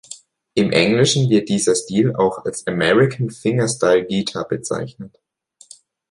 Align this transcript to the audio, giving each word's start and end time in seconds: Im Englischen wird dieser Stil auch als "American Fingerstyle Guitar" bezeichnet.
Im 0.55 0.71
Englischen 0.71 1.29
wird 1.29 1.47
dieser 1.49 1.75
Stil 1.75 2.15
auch 2.15 2.43
als 2.43 2.65
"American 2.65 3.29
Fingerstyle 3.29 4.03
Guitar" 4.03 4.47
bezeichnet. 4.47 5.15